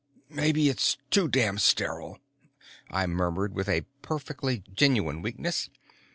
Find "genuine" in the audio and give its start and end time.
4.73-5.21